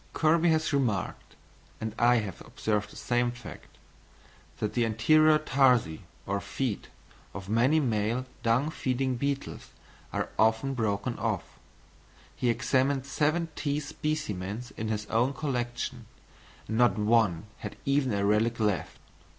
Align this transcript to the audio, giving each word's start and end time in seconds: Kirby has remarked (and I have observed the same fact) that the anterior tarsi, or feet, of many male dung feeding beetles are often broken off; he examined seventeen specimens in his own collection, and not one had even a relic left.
Kirby 0.13 0.49
has 0.49 0.73
remarked 0.73 1.35
(and 1.79 1.93
I 1.99 2.15
have 2.15 2.41
observed 2.41 2.89
the 2.89 2.95
same 2.95 3.29
fact) 3.29 3.77
that 4.57 4.73
the 4.73 4.83
anterior 4.83 5.37
tarsi, 5.37 6.01
or 6.25 6.41
feet, 6.41 6.87
of 7.35 7.47
many 7.47 7.79
male 7.79 8.25
dung 8.41 8.71
feeding 8.71 9.13
beetles 9.15 9.69
are 10.11 10.29
often 10.39 10.73
broken 10.73 11.19
off; 11.19 11.45
he 12.35 12.49
examined 12.49 13.05
seventeen 13.05 13.79
specimens 13.79 14.71
in 14.75 14.87
his 14.87 15.05
own 15.05 15.33
collection, 15.33 16.07
and 16.67 16.79
not 16.79 16.97
one 16.97 17.45
had 17.59 17.75
even 17.85 18.11
a 18.11 18.25
relic 18.25 18.59
left. 18.59 18.97